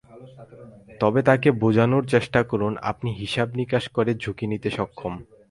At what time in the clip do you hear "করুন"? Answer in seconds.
2.43-2.73